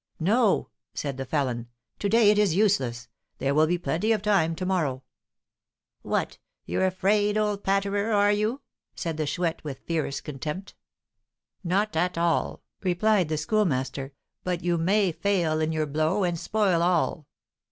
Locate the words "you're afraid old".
6.65-7.63